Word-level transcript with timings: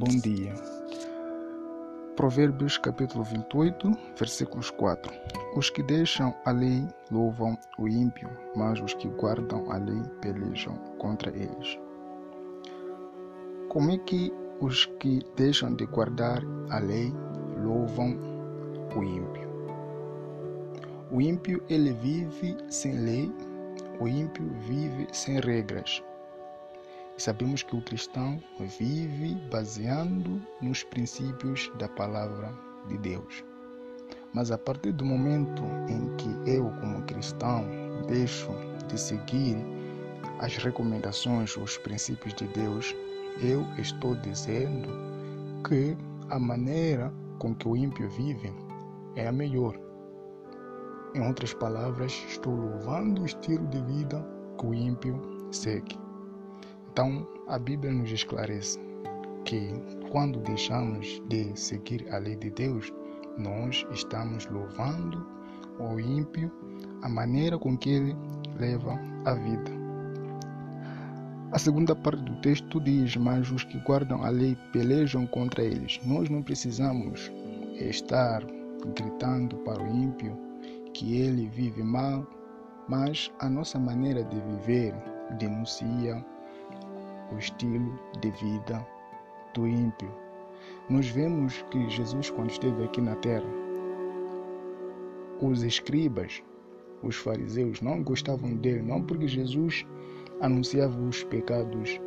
Bom 0.00 0.18
dia. 0.18 0.54
Provérbios 2.16 2.78
capítulo 2.78 3.22
28, 3.22 3.92
versículos 4.16 4.70
4. 4.70 5.12
Os 5.54 5.68
que 5.68 5.82
deixam 5.82 6.34
a 6.46 6.52
lei 6.52 6.88
louvam 7.10 7.58
o 7.78 7.86
ímpio, 7.86 8.30
mas 8.56 8.80
os 8.80 8.94
que 8.94 9.08
guardam 9.08 9.70
a 9.70 9.76
lei 9.76 10.00
pelejam 10.22 10.74
contra 10.96 11.30
eles. 11.36 11.78
Como 13.68 13.90
é 13.90 13.98
que 13.98 14.32
os 14.62 14.86
que 14.86 15.20
deixam 15.36 15.74
de 15.74 15.84
guardar 15.84 16.40
a 16.70 16.78
lei 16.78 17.12
louvam 17.62 18.16
o 18.96 19.04
ímpio? 19.04 19.50
O 21.12 21.20
ímpio 21.20 21.62
ele 21.68 21.92
vive 21.92 22.56
sem 22.70 22.94
lei, 23.00 23.30
o 24.00 24.08
ímpio 24.08 24.48
vive 24.60 25.08
sem 25.12 25.40
regras. 25.40 26.02
Sabemos 27.20 27.62
que 27.62 27.76
o 27.76 27.82
cristão 27.82 28.42
vive 28.78 29.34
baseando 29.50 30.40
nos 30.62 30.82
princípios 30.84 31.70
da 31.78 31.86
palavra 31.86 32.50
de 32.88 32.96
Deus. 32.96 33.44
Mas 34.32 34.50
a 34.50 34.56
partir 34.56 34.92
do 34.92 35.04
momento 35.04 35.62
em 35.86 36.16
que 36.16 36.50
eu, 36.50 36.70
como 36.80 37.02
cristão, 37.02 37.66
deixo 38.08 38.48
de 38.88 38.98
seguir 38.98 39.58
as 40.38 40.56
recomendações, 40.56 41.54
os 41.58 41.76
princípios 41.76 42.32
de 42.32 42.48
Deus, 42.48 42.96
eu 43.42 43.66
estou 43.76 44.14
dizendo 44.14 44.88
que 45.68 45.94
a 46.30 46.38
maneira 46.38 47.12
com 47.38 47.54
que 47.54 47.68
o 47.68 47.76
ímpio 47.76 48.08
vive 48.08 48.50
é 49.14 49.28
a 49.28 49.32
melhor. 49.32 49.78
Em 51.14 51.20
outras 51.26 51.52
palavras, 51.52 52.12
estou 52.30 52.54
louvando 52.54 53.20
o 53.20 53.26
estilo 53.26 53.66
de 53.66 53.82
vida 53.82 54.26
que 54.58 54.64
o 54.64 54.72
ímpio 54.72 55.20
segue. 55.52 56.09
Então, 56.92 57.24
a 57.46 57.56
Bíblia 57.56 57.92
nos 57.92 58.10
esclarece 58.10 58.78
que 59.44 59.72
quando 60.10 60.40
deixamos 60.40 61.22
de 61.28 61.56
seguir 61.58 62.04
a 62.12 62.18
lei 62.18 62.34
de 62.34 62.50
Deus, 62.50 62.92
nós 63.38 63.86
estamos 63.92 64.46
louvando 64.46 65.24
o 65.78 66.00
ímpio 66.00 66.50
a 67.02 67.08
maneira 67.08 67.56
com 67.56 67.78
que 67.78 67.90
ele 67.90 68.16
leva 68.58 68.98
a 69.24 69.34
vida. 69.34 69.70
A 71.52 71.58
segunda 71.60 71.94
parte 71.94 72.24
do 72.24 72.40
texto 72.40 72.80
diz: 72.80 73.16
Mas 73.16 73.50
os 73.52 73.62
que 73.62 73.78
guardam 73.80 74.24
a 74.24 74.28
lei 74.28 74.56
pelejam 74.72 75.26
contra 75.28 75.62
eles. 75.62 76.00
Nós 76.04 76.28
não 76.28 76.42
precisamos 76.42 77.30
estar 77.74 78.42
gritando 78.96 79.56
para 79.58 79.80
o 79.80 79.86
ímpio 79.86 80.36
que 80.92 81.20
ele 81.20 81.48
vive 81.48 81.84
mal, 81.84 82.26
mas 82.88 83.30
a 83.38 83.48
nossa 83.48 83.78
maneira 83.78 84.24
de 84.24 84.40
viver 84.40 84.92
denuncia 85.38 86.24
o 87.32 87.38
estilo 87.38 87.98
de 88.20 88.30
vida 88.30 88.86
do 89.54 89.66
ímpio. 89.66 90.10
Nós 90.88 91.08
vemos 91.08 91.62
que 91.70 91.88
Jesus, 91.88 92.30
quando 92.30 92.50
esteve 92.50 92.84
aqui 92.84 93.00
na 93.00 93.14
terra, 93.16 93.48
os 95.40 95.62
escribas, 95.62 96.42
os 97.02 97.16
fariseus, 97.16 97.80
não 97.80 98.02
gostavam 98.02 98.54
dele, 98.56 98.82
não 98.82 99.02
porque 99.02 99.26
Jesus 99.26 99.86
anunciava 100.40 101.00
os 101.00 101.24
pecados 101.24 102.00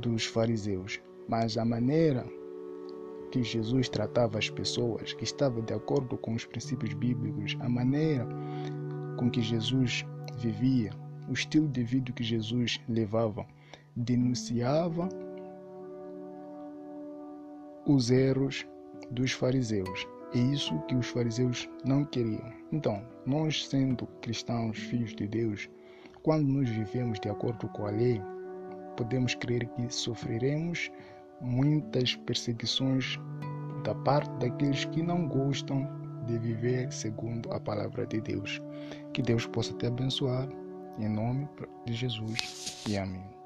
dos 0.00 0.24
fariseus, 0.24 1.00
mas 1.28 1.56
a 1.56 1.64
maneira 1.64 2.26
que 3.30 3.42
Jesus 3.42 3.88
tratava 3.88 4.38
as 4.38 4.48
pessoas, 4.48 5.12
que 5.12 5.24
estava 5.24 5.60
de 5.60 5.74
acordo 5.74 6.16
com 6.16 6.34
os 6.34 6.46
princípios 6.46 6.94
bíblicos, 6.94 7.56
a 7.60 7.68
maneira 7.68 8.26
com 9.18 9.30
que 9.30 9.42
Jesus 9.42 10.04
vivia, 10.38 10.90
o 11.28 11.32
estilo 11.32 11.68
de 11.68 11.82
vida 11.82 12.12
que 12.12 12.22
Jesus 12.22 12.80
levava, 12.88 13.46
denunciava 13.98 15.08
os 17.86 18.10
erros 18.10 18.66
dos 19.10 19.32
fariseus. 19.32 20.06
É 20.34 20.38
isso 20.38 20.78
que 20.82 20.94
os 20.94 21.08
fariseus 21.08 21.68
não 21.84 22.04
queriam. 22.04 22.52
Então, 22.70 23.02
nós 23.24 23.66
sendo 23.66 24.06
cristãos, 24.20 24.78
filhos 24.78 25.14
de 25.16 25.26
Deus, 25.26 25.68
quando 26.22 26.46
nós 26.46 26.68
vivemos 26.68 27.18
de 27.20 27.28
acordo 27.28 27.66
com 27.68 27.86
a 27.86 27.90
lei, 27.90 28.20
podemos 28.96 29.34
crer 29.34 29.66
que 29.68 29.92
sofreremos 29.92 30.90
muitas 31.40 32.14
perseguições 32.14 33.18
da 33.84 33.94
parte 33.94 34.30
daqueles 34.38 34.84
que 34.86 35.02
não 35.02 35.26
gostam 35.26 35.88
de 36.26 36.38
viver 36.38 36.92
segundo 36.92 37.50
a 37.52 37.58
palavra 37.58 38.06
de 38.06 38.20
Deus. 38.20 38.60
Que 39.14 39.22
Deus 39.22 39.46
possa 39.46 39.72
te 39.74 39.86
abençoar 39.86 40.48
em 40.98 41.08
nome 41.08 41.48
de 41.86 41.94
Jesus 41.94 42.84
e 42.86 42.98
amém. 42.98 43.37